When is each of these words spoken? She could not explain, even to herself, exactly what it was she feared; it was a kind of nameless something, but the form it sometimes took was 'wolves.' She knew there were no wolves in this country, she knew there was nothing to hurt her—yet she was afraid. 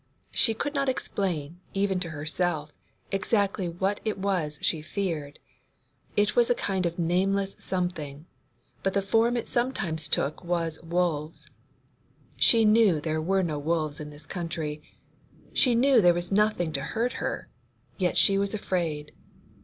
She 0.31 0.55
could 0.55 0.73
not 0.73 0.89
explain, 0.89 1.59
even 1.75 1.99
to 1.99 2.09
herself, 2.09 2.71
exactly 3.11 3.69
what 3.69 3.99
it 4.03 4.17
was 4.17 4.57
she 4.59 4.81
feared; 4.81 5.37
it 6.17 6.35
was 6.35 6.49
a 6.49 6.55
kind 6.55 6.87
of 6.87 6.97
nameless 6.97 7.55
something, 7.59 8.25
but 8.81 8.95
the 8.95 9.03
form 9.03 9.37
it 9.37 9.47
sometimes 9.47 10.07
took 10.07 10.43
was 10.43 10.81
'wolves.' 10.81 11.47
She 12.35 12.65
knew 12.65 12.99
there 12.99 13.21
were 13.21 13.43
no 13.43 13.59
wolves 13.59 13.99
in 13.99 14.09
this 14.09 14.25
country, 14.25 14.81
she 15.53 15.75
knew 15.75 16.01
there 16.01 16.15
was 16.15 16.31
nothing 16.31 16.71
to 16.73 16.81
hurt 16.81 17.13
her—yet 17.21 18.17
she 18.17 18.39
was 18.39 18.55
afraid. 18.55 19.11